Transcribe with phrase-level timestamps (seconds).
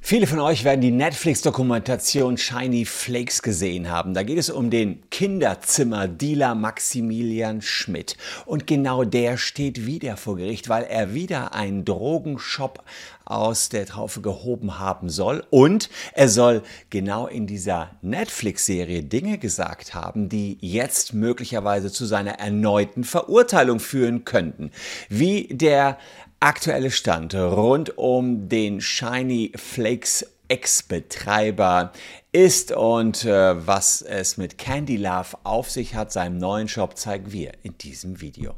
[0.00, 4.14] Viele von euch werden die Netflix-Dokumentation Shiny Flakes gesehen haben.
[4.14, 8.16] Da geht es um den Kinderzimmer-Dealer Maximilian Schmidt.
[8.44, 12.82] Und genau der steht wieder vor Gericht, weil er wieder einen Drogenshop
[13.24, 15.44] aus der Traufe gehoben haben soll.
[15.50, 22.38] Und er soll genau in dieser Netflix-Serie Dinge gesagt haben, die jetzt möglicherweise zu seiner
[22.40, 24.72] erneuten Verurteilung führen könnten.
[25.08, 25.98] Wie der
[26.42, 31.92] aktuelle Stand rund um den Shiny Flakes Ex-Betreiber
[32.32, 37.32] ist und äh, was es mit Candy Love auf sich hat, seinem neuen Shop, zeigen
[37.32, 38.54] wir in diesem Video.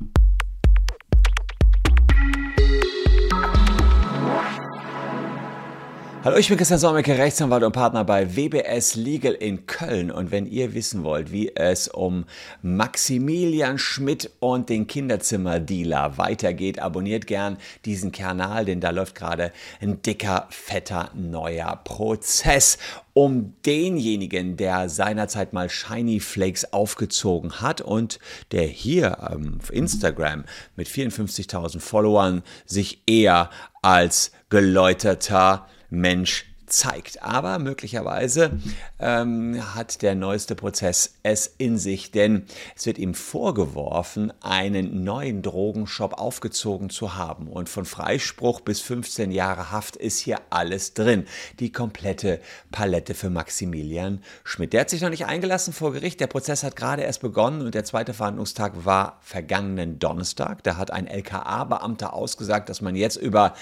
[6.24, 10.10] Hallo, ich bin Christian Solmecke, Rechtsanwalt und Partner bei WBS Legal in Köln.
[10.10, 12.24] Und wenn ihr wissen wollt, wie es um
[12.62, 20.01] Maximilian Schmidt und den Kinderzimmerdealer weitergeht, abonniert gern diesen Kanal, denn da läuft gerade ein
[20.01, 22.79] dicker, fetter, neuer Prozess
[23.12, 28.18] um denjenigen, der seinerzeit mal Shiny Flakes aufgezogen hat und
[28.51, 33.51] der hier ähm, auf Instagram mit 54.000 Followern sich eher
[33.82, 37.23] als geläuterter Mensch zeigt.
[37.23, 38.59] Aber möglicherweise
[38.98, 45.43] ähm, hat der neueste Prozess es in sich, denn es wird ihm vorgeworfen, einen neuen
[45.43, 47.48] Drogenshop aufgezogen zu haben.
[47.48, 51.26] Und von Freispruch bis 15 Jahre Haft ist hier alles drin.
[51.60, 52.40] Die komplette
[52.71, 54.73] Palette für Maximilian Schmidt.
[54.73, 56.21] Der hat sich noch nicht eingelassen vor Gericht.
[56.21, 60.62] Der Prozess hat gerade erst begonnen und der zweite Verhandlungstag war vergangenen Donnerstag.
[60.65, 63.54] Da hat ein LKA-Beamter ausgesagt, dass man jetzt über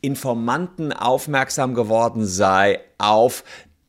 [0.00, 2.49] Informanten aufmerksam geworden sei
[2.98, 3.44] auf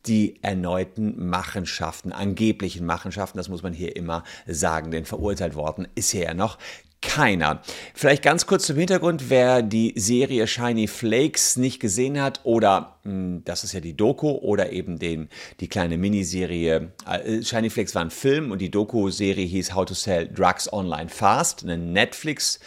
[0.06, 6.12] die erneuten Machenschaften, angeblichen Machenschaften, das muss man hier immer sagen, denn verurteilt worden ist
[6.12, 6.58] hier ja noch
[7.02, 7.62] keiner.
[7.94, 13.64] Vielleicht ganz kurz zum Hintergrund, wer die Serie Shiny Flakes nicht gesehen hat oder das
[13.64, 16.92] ist ja die Doku oder eben den, die kleine Miniserie.
[17.08, 21.10] Äh, Shiny Flakes war ein Film und die Doku-Serie hieß How to Sell Drugs Online
[21.10, 22.60] Fast, eine Netflix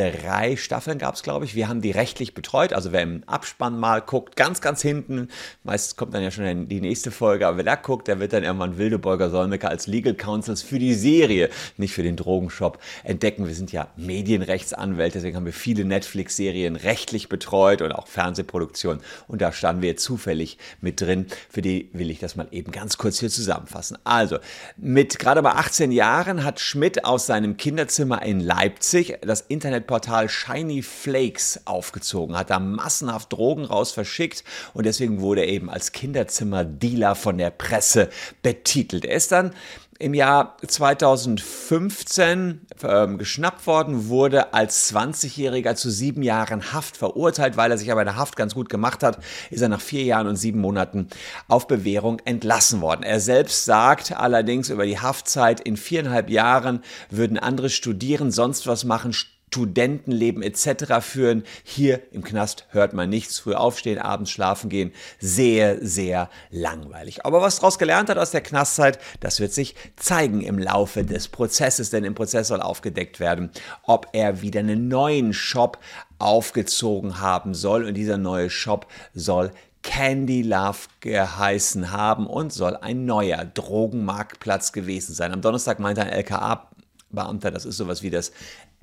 [0.00, 1.54] drei Staffeln gab es, glaube ich.
[1.54, 2.72] Wir haben die rechtlich betreut.
[2.72, 5.28] Also wer im Abspann mal guckt, ganz, ganz hinten,
[5.62, 8.44] meistens kommt dann ja schon die nächste Folge, aber wer da guckt, der wird dann
[8.44, 13.46] irgendwann Wildeborger Solmecke als Legal Counsels für die Serie, nicht für den Drogenshop, entdecken.
[13.46, 19.02] Wir sind ja Medienrechtsanwälte, deswegen haben wir viele Netflix-Serien rechtlich betreut und auch Fernsehproduktionen.
[19.28, 21.26] Und da standen wir zufällig mit drin.
[21.48, 23.98] Für die will ich das mal eben ganz kurz hier zusammenfassen.
[24.04, 24.38] Also,
[24.76, 30.28] mit gerade bei 18 Jahren hat Schmidt aus seinem Kinderzimmer in Leipzig das Internet Internetportal
[30.28, 35.92] Shiny Flakes aufgezogen, hat da massenhaft Drogen raus verschickt und deswegen wurde er eben als
[35.92, 38.10] Kinderzimmerdealer von der Presse
[38.42, 39.04] betitelt.
[39.04, 39.52] Er ist dann
[40.00, 47.70] im Jahr 2015 ähm, geschnappt worden, wurde als 20-Jähriger zu sieben Jahren Haft verurteilt, weil
[47.70, 49.18] er sich aber in der Haft ganz gut gemacht hat,
[49.50, 51.08] ist er nach vier Jahren und sieben Monaten
[51.48, 53.02] auf Bewährung entlassen worden.
[53.02, 58.84] Er selbst sagt allerdings über die Haftzeit, in viereinhalb Jahren würden andere studieren, sonst was
[58.84, 59.12] machen,
[59.50, 61.00] Studentenleben etc.
[61.00, 61.42] führen.
[61.64, 63.40] Hier im Knast hört man nichts.
[63.40, 64.92] Früh aufstehen, abends schlafen gehen.
[65.18, 67.26] Sehr, sehr langweilig.
[67.26, 71.26] Aber was daraus gelernt hat aus der Knastzeit, das wird sich zeigen im Laufe des
[71.26, 71.90] Prozesses.
[71.90, 73.50] Denn im Prozess soll aufgedeckt werden,
[73.82, 75.78] ob er wieder einen neuen Shop
[76.20, 77.86] aufgezogen haben soll.
[77.86, 79.50] Und dieser neue Shop soll
[79.82, 85.32] Candy Love geheißen haben und soll ein neuer Drogenmarktplatz gewesen sein.
[85.32, 86.70] Am Donnerstag meinte ein LKA
[87.12, 88.30] Beamter, das ist sowas wie das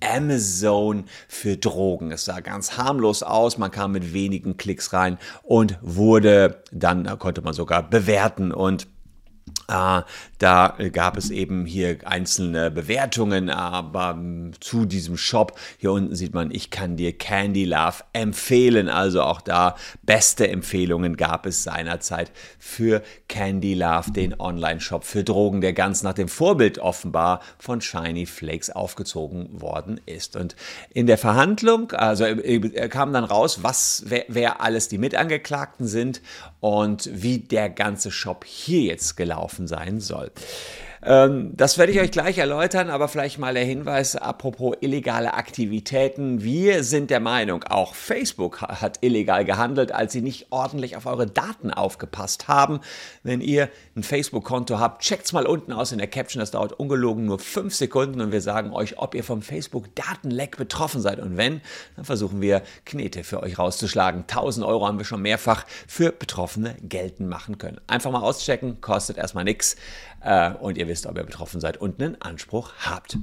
[0.02, 2.12] Amazon für Drogen.
[2.12, 7.16] Es sah ganz harmlos aus, man kam mit wenigen Klicks rein und wurde dann, da
[7.16, 8.88] konnte man sogar bewerten und äh,
[9.68, 16.34] da gab es eben hier einzelne Bewertungen, aber ähm, zu diesem Shop, hier unten sieht
[16.34, 18.88] man, ich kann dir Candy Love empfehlen.
[18.88, 25.60] Also auch da beste Empfehlungen gab es seinerzeit für Candy Love, den Online-Shop für Drogen,
[25.60, 30.38] der ganz nach dem Vorbild offenbar von Shiny Flakes aufgezogen worden ist.
[30.38, 30.56] Und
[30.94, 36.22] in der Verhandlung, also äh, kam dann raus, was, wer, wer alles die Mitangeklagten sind
[36.60, 40.32] und wie der ganze Shop hier jetzt gelaufen gelaufen sein soll.
[41.04, 46.42] Ähm, das werde ich euch gleich erläutern, aber vielleicht mal der Hinweis, apropos illegale Aktivitäten.
[46.42, 51.28] Wir sind der Meinung, auch Facebook hat illegal gehandelt, als sie nicht ordentlich auf eure
[51.28, 52.80] Daten aufgepasst haben.
[53.24, 56.40] Wenn ihr ein Facebook-Konto habt, checkt es mal unten aus in der Caption.
[56.40, 61.02] Das dauert ungelogen nur fünf Sekunden und wir sagen euch, ob ihr vom Facebook-Datenleck betroffen
[61.02, 61.20] seid.
[61.20, 61.62] Und wenn,
[61.96, 64.22] dann versuchen wir Knete für euch rauszuschlagen.
[64.22, 67.80] 1000 Euro haben wir schon mehrfach für Betroffene geltend machen können.
[67.88, 69.76] Einfach mal auschecken, kostet erstmal nichts
[70.22, 73.18] äh, und ihr wisst, ob ihr betroffen seid und einen Anspruch habt.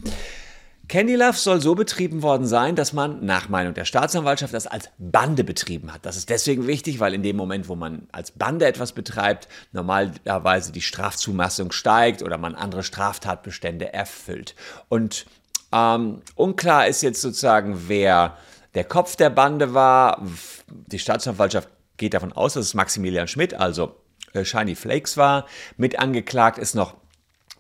[0.86, 4.90] Candy Love soll so betrieben worden sein, dass man nach Meinung der Staatsanwaltschaft das als
[4.98, 6.04] Bande betrieben hat.
[6.04, 10.72] Das ist deswegen wichtig, weil in dem Moment, wo man als Bande etwas betreibt, normalerweise
[10.72, 14.54] die Strafzumassung steigt oder man andere Straftatbestände erfüllt.
[14.90, 15.24] Und
[15.72, 18.36] ähm, unklar ist jetzt sozusagen, wer
[18.74, 20.22] der Kopf der Bande war.
[20.68, 23.96] Die Staatsanwaltschaft geht davon aus, dass es Maximilian Schmidt, also
[24.34, 25.46] äh, Shiny Flakes war.
[25.76, 26.94] Mit angeklagt ist noch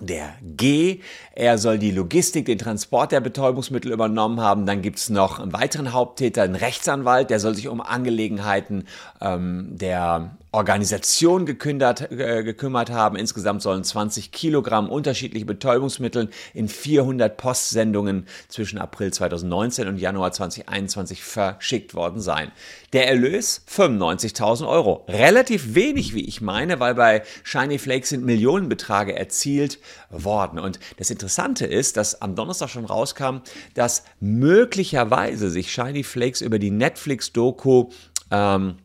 [0.00, 1.00] der G.
[1.34, 4.66] Er soll die Logistik, den Transport der Betäubungsmittel übernommen haben.
[4.66, 8.86] Dann gibt es noch einen weiteren Haupttäter, einen Rechtsanwalt, der soll sich um Angelegenheiten
[9.20, 13.16] ähm, der Organisation gekündert, äh, gekümmert haben.
[13.16, 21.24] Insgesamt sollen 20 Kilogramm unterschiedliche Betäubungsmittel in 400 Postsendungen zwischen April 2019 und Januar 2021
[21.24, 22.52] verschickt worden sein.
[22.92, 25.04] Der Erlös 95.000 Euro.
[25.08, 29.80] Relativ wenig, wie ich meine, weil bei Shiny Flakes sind Millionenbeträge erzielt
[30.10, 30.60] worden.
[30.60, 33.38] Und das Interessante ist, dass am Donnerstag schon rauskam,
[33.74, 37.90] dass möglicherweise sich Shiny Flakes über die Netflix-Doku
[38.30, 38.76] ähm,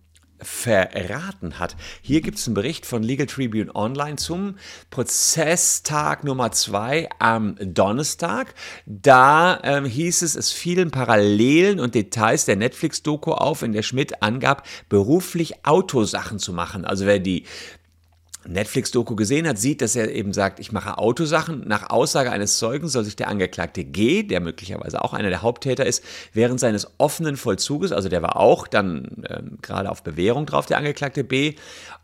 [0.41, 1.75] verraten hat.
[2.01, 4.55] Hier gibt es einen Bericht von Legal Tribune Online zum
[4.89, 8.53] Prozesstag Nummer zwei am Donnerstag.
[8.85, 14.21] Da ähm, hieß es, es fielen Parallelen und Details der Netflix-Doku auf, in der Schmidt
[14.21, 16.85] angab, beruflich Autosachen zu machen.
[16.85, 17.45] Also wer die
[18.51, 21.63] Netflix-Doku gesehen hat, sieht, dass er eben sagt, ich mache Autosachen.
[21.67, 25.85] Nach Aussage eines Zeugen soll sich der Angeklagte G, der möglicherweise auch einer der Haupttäter
[25.85, 26.03] ist,
[26.33, 30.77] während seines offenen Vollzuges, also der war auch dann äh, gerade auf Bewährung drauf, der
[30.77, 31.55] Angeklagte B,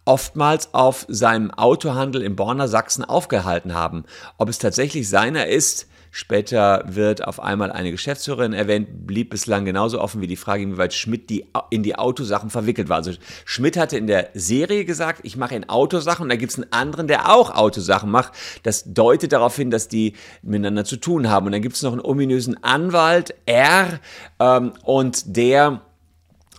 [0.06, 4.06] oftmals auf seinem Autohandel im Borner Sachsen aufgehalten haben.
[4.38, 10.00] Ob es tatsächlich seiner ist, Später wird auf einmal eine Geschäftsführerin erwähnt, blieb bislang genauso
[10.00, 12.96] offen wie die Frage, inwieweit Schmidt die, in die Autosachen verwickelt war.
[12.96, 13.12] Also
[13.44, 16.72] Schmidt hatte in der Serie gesagt, ich mache in Autosachen und da gibt es einen
[16.72, 18.32] anderen, der auch Autosachen macht.
[18.64, 21.48] Das deutet darauf hin, dass die miteinander zu tun haben.
[21.48, 24.00] Und dann gibt es noch einen ominösen Anwalt, R,
[24.40, 25.82] ähm, und der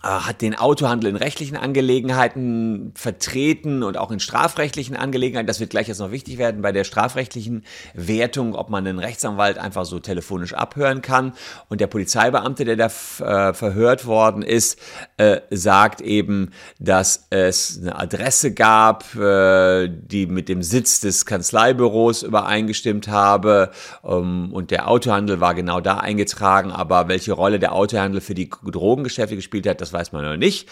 [0.03, 5.47] hat den Autohandel in rechtlichen Angelegenheiten vertreten und auch in strafrechtlichen Angelegenheiten.
[5.47, 7.63] Das wird gleich jetzt noch wichtig werden bei der strafrechtlichen
[7.93, 11.33] Wertung, ob man einen Rechtsanwalt einfach so telefonisch abhören kann.
[11.67, 14.79] Und der Polizeibeamte, der da äh, verhört worden ist,
[15.17, 22.21] äh, sagt eben, dass es eine Adresse gab, äh, die mit dem Sitz des Kanzleibüros
[22.23, 23.71] übereingestimmt habe.
[24.03, 26.71] Ähm, und der Autohandel war genau da eingetragen.
[26.71, 30.69] Aber welche Rolle der Autohandel für die Drogengeschäfte gespielt hat, das weiß man noch nicht.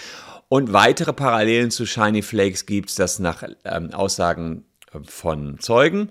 [0.47, 6.09] Und weitere Parallelen zu Shiny Flakes gibt es, das nach ähm, Aussagen äh, von Zeugen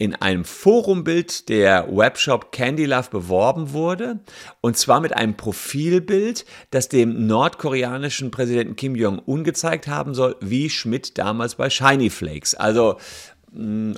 [0.00, 4.20] in einem Forumbild der Webshop Candy Love beworben wurde.
[4.60, 10.70] Und zwar mit einem Profilbild, das dem nordkoreanischen Präsidenten Kim Jong-un gezeigt haben soll, wie
[10.70, 12.54] Schmidt damals bei Shiny Flakes.
[12.54, 12.98] Also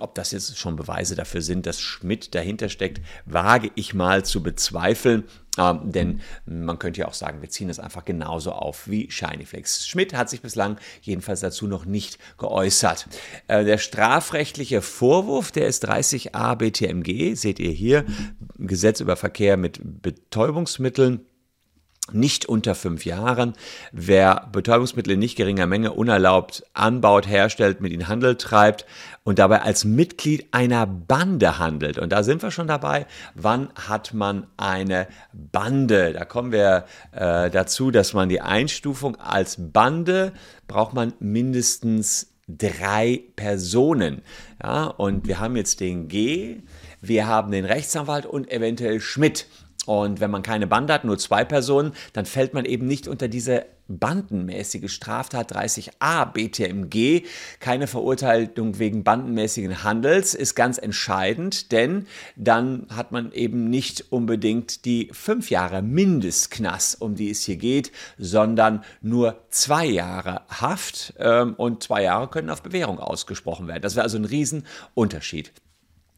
[0.00, 4.43] ob das jetzt schon Beweise dafür sind, dass Schmidt dahinter steckt, wage ich mal zu
[4.43, 5.25] bezweifeln.
[5.58, 9.44] Ähm, denn man könnte ja auch sagen, wir ziehen es einfach genauso auf wie Shiny
[9.44, 9.88] Flakes.
[9.88, 13.08] Schmidt hat sich bislang jedenfalls dazu noch nicht geäußert.
[13.49, 18.05] Äh, der strafrechtliche Vorwurf, der ist 30a BTMG, seht ihr hier,
[18.58, 21.26] Gesetz über Verkehr mit Betäubungsmitteln
[22.15, 23.55] nicht unter fünf Jahren.
[23.93, 28.87] Wer Betäubungsmittel in nicht geringer Menge unerlaubt anbaut, herstellt, mit ihnen Handel treibt
[29.23, 31.99] und dabei als Mitglied einer Bande handelt.
[31.99, 33.07] Und da sind wir schon dabei.
[33.35, 36.12] Wann hat man eine Bande?
[36.12, 40.33] Da kommen wir äh, dazu, dass man die Einstufung als Bande
[40.67, 44.23] braucht man mindestens drei Personen.
[44.62, 46.62] Ja, und wir haben jetzt den G,
[47.00, 49.47] wir haben den Rechtsanwalt und eventuell Schmidt.
[49.90, 53.26] Und wenn man keine Bande hat, nur zwei Personen, dann fällt man eben nicht unter
[53.26, 57.26] diese bandenmäßige Straftat 30a BTMG.
[57.59, 62.06] Keine Verurteilung wegen bandenmäßigen Handels ist ganz entscheidend, denn
[62.37, 67.90] dann hat man eben nicht unbedingt die fünf Jahre Mindestknast, um die es hier geht,
[68.16, 73.82] sondern nur zwei Jahre Haft ähm, und zwei Jahre können auf Bewährung ausgesprochen werden.
[73.82, 75.52] Das wäre also ein Riesenunterschied.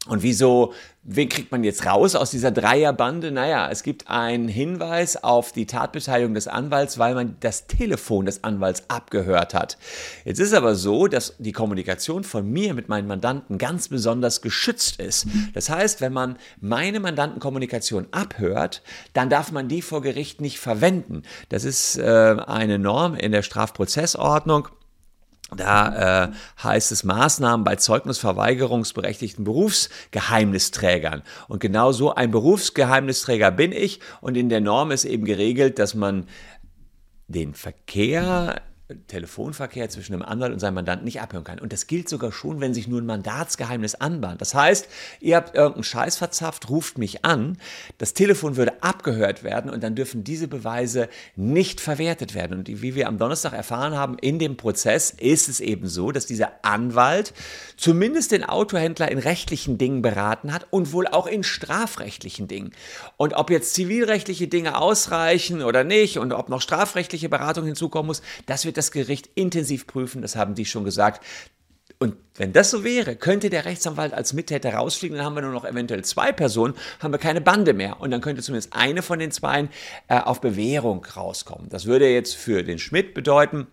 [0.05, 3.31] Und wieso, wen kriegt man jetzt raus aus dieser Dreierbande?
[3.31, 8.43] Naja, es gibt einen Hinweis auf die Tatbeteiligung des Anwalts, weil man das Telefon des
[8.43, 9.77] Anwalts abgehört hat.
[10.25, 14.99] Jetzt ist aber so, dass die Kommunikation von mir mit meinen Mandanten ganz besonders geschützt
[14.99, 15.25] ist.
[15.53, 18.81] Das heißt, wenn man meine Mandantenkommunikation abhört,
[19.13, 21.23] dann darf man die vor Gericht nicht verwenden.
[21.47, 24.67] Das ist äh, eine Norm in der Strafprozessordnung.
[25.57, 26.31] Da äh,
[26.63, 31.23] heißt es Maßnahmen bei zeugnisverweigerungsberechtigten Berufsgeheimnisträgern.
[31.47, 33.99] Und genau so ein Berufsgeheimnisträger bin ich.
[34.21, 36.27] Und in der Norm ist eben geregelt, dass man
[37.27, 38.61] den Verkehr
[39.07, 41.59] Telefonverkehr zwischen dem Anwalt und seinem Mandanten nicht abhören kann.
[41.59, 44.41] Und das gilt sogar schon, wenn sich nur ein Mandatsgeheimnis anbahnt.
[44.41, 44.89] Das heißt,
[45.21, 47.57] ihr habt irgendeinen Scheiß verzapft, ruft mich an,
[47.97, 52.59] das Telefon würde abgehört werden und dann dürfen diese Beweise nicht verwertet werden.
[52.59, 56.25] Und wie wir am Donnerstag erfahren haben, in dem Prozess ist es eben so, dass
[56.25, 57.33] dieser Anwalt
[57.77, 62.71] zumindest den Autohändler in rechtlichen Dingen beraten hat und wohl auch in strafrechtlichen Dingen.
[63.15, 68.21] Und ob jetzt zivilrechtliche Dinge ausreichen oder nicht und ob noch strafrechtliche Beratung hinzukommen muss,
[68.45, 71.23] das wird das Gericht intensiv prüfen, das haben die schon gesagt.
[71.99, 75.53] Und wenn das so wäre, könnte der Rechtsanwalt als Mittäter rausfliegen, dann haben wir nur
[75.53, 78.01] noch eventuell zwei Personen, haben wir keine Bande mehr.
[78.01, 79.69] Und dann könnte zumindest eine von den zwei
[80.09, 81.69] äh, auf Bewährung rauskommen.
[81.69, 83.67] Das würde jetzt für den Schmidt bedeuten,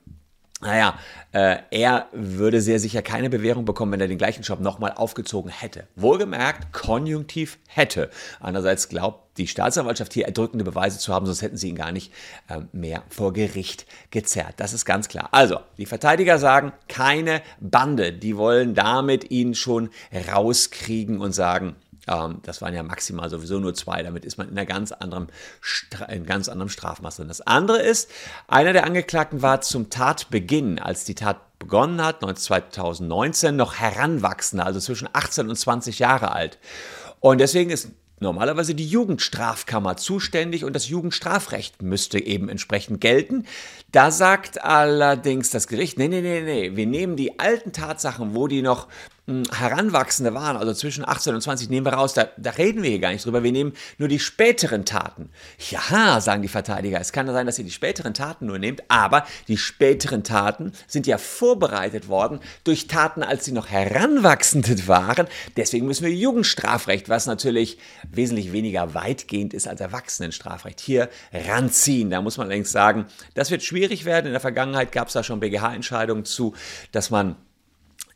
[0.62, 0.98] naja,
[1.32, 5.50] äh, er würde sehr sicher keine Bewährung bekommen, wenn er den gleichen Job nochmal aufgezogen
[5.50, 5.86] hätte.
[5.96, 8.10] Wohlgemerkt, konjunktiv hätte.
[8.40, 12.12] Andererseits glaubt die Staatsanwaltschaft hier erdrückende Beweise zu haben, sonst hätten sie ihn gar nicht
[12.48, 14.54] äh, mehr vor Gericht gezerrt.
[14.58, 15.28] Das ist ganz klar.
[15.32, 18.12] Also, die Verteidiger sagen, keine Bande.
[18.12, 19.88] Die wollen damit ihn schon
[20.30, 21.76] rauskriegen und sagen,
[22.42, 24.02] das waren ja maximal sowieso nur zwei.
[24.02, 25.28] Damit ist man in einer ganz anderen,
[26.08, 27.28] in ganz anderem Strafmaß drin.
[27.28, 28.10] Das andere ist,
[28.48, 34.80] einer der Angeklagten war zum Tatbeginn, als die Tat begonnen hat, 2019, noch heranwachsender, also
[34.80, 36.58] zwischen 18 und 20 Jahre alt.
[37.20, 37.90] Und deswegen ist
[38.20, 43.46] normalerweise die Jugendstrafkammer zuständig und das Jugendstrafrecht müsste eben entsprechend gelten.
[43.92, 48.46] Da sagt allerdings das Gericht, nee, nee, nee, nee, wir nehmen die alten Tatsachen, wo
[48.46, 48.86] die noch
[49.52, 52.98] Heranwachsende waren, also zwischen 18 und 20, nehmen wir raus, da, da, reden wir hier
[52.98, 55.30] gar nicht drüber, wir nehmen nur die späteren Taten.
[55.70, 59.24] Ja, sagen die Verteidiger, es kann sein, dass ihr die späteren Taten nur nehmt, aber
[59.46, 65.28] die späteren Taten sind ja vorbereitet worden durch Taten, als sie noch Heranwachsende waren.
[65.56, 67.78] Deswegen müssen wir Jugendstrafrecht, was natürlich
[68.10, 72.10] wesentlich weniger weitgehend ist als Erwachsenenstrafrecht, hier ranziehen.
[72.10, 74.26] Da muss man allerdings sagen, das wird schwierig werden.
[74.26, 76.54] In der Vergangenheit gab es da schon BGH-Entscheidungen zu,
[76.92, 77.36] dass man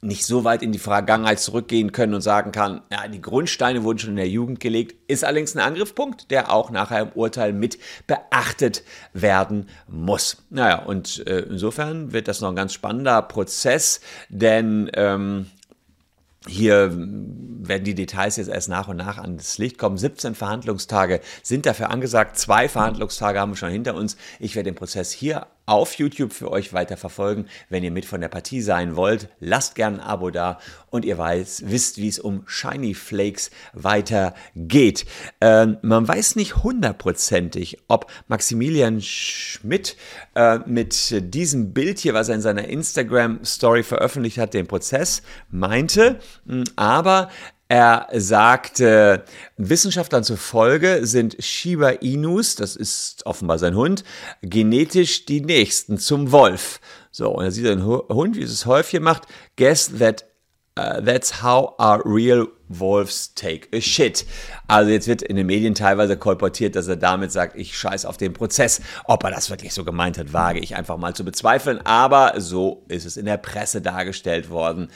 [0.05, 3.99] nicht so weit in die Vergangenheit zurückgehen können und sagen kann, ja, die Grundsteine wurden
[3.99, 7.79] schon in der Jugend gelegt, ist allerdings ein Angriffspunkt, der auch nachher im Urteil mit
[8.07, 8.83] beachtet
[9.15, 10.45] werden muss.
[10.51, 15.47] Naja, und äh, insofern wird das noch ein ganz spannender Prozess, denn ähm,
[16.47, 19.97] hier werden die Details jetzt erst nach und nach ans Licht kommen.
[19.97, 22.39] 17 Verhandlungstage sind dafür angesagt.
[22.39, 24.19] Zwei Verhandlungstage haben wir schon hinter uns.
[24.39, 27.47] Ich werde den Prozess hier auf YouTube für euch weiter verfolgen.
[27.69, 30.59] Wenn ihr mit von der Partie sein wollt, lasst gerne ein Abo da
[30.91, 35.07] und ihr weiß, wisst, wie es um Shiny Flakes weitergeht.
[35.41, 39.97] Ähm, man weiß nicht hundertprozentig, ob Maximilian Schmidt
[40.35, 46.21] äh, mit diesem Bild hier, was er in seiner Instagram-Story veröffentlicht hat, den Prozess meinte,
[46.77, 47.31] aber
[47.75, 49.25] er sagte,
[49.57, 54.05] Wissenschaftlern zufolge sind Shiba Inus, das ist offenbar sein Hund,
[54.43, 56.81] genetisch die nächsten zum Wolf.
[57.11, 59.25] So, und er sieht einen Hund, wie es Häufchen macht.
[59.57, 60.25] Guess that
[60.77, 64.27] Uh, that's how our real wolves take a shit.
[64.67, 68.17] Also jetzt wird in den Medien teilweise kolportiert, dass er damit sagt, ich scheiß auf
[68.17, 68.81] den Prozess.
[69.05, 71.79] Ob er das wirklich so gemeint hat, wage ich einfach mal zu bezweifeln.
[71.87, 74.89] Aber so ist es in der Presse dargestellt worden.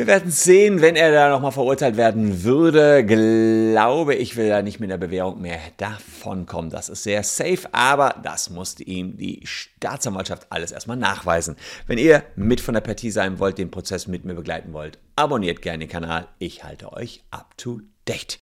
[0.00, 3.04] Wir werden sehen, wenn er da nochmal verurteilt werden würde.
[3.04, 6.70] Glaube ich, will er nicht mit der Bewährung mehr davonkommen.
[6.70, 11.54] Das ist sehr safe, aber das musste ihm die Staatsanwaltschaft alles erstmal nachweisen.
[11.86, 15.60] Wenn ihr mit von der Partie sein wollt, den Prozess mit mir begleiten wollt, abonniert
[15.60, 16.28] gerne den Kanal.
[16.38, 18.38] Ich halte euch up to date.